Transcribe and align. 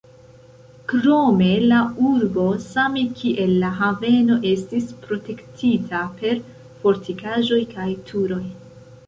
Krome 0.91 1.49
la 1.71 1.81
urbo, 2.11 2.45
same 2.63 3.03
kiel 3.19 3.53
la 3.65 3.69
haveno 3.83 4.39
estis 4.53 4.89
protektita 5.05 6.01
per 6.23 6.43
fortikaĵoj 6.81 7.63
kaj 7.77 7.89
turoj. 8.11 8.43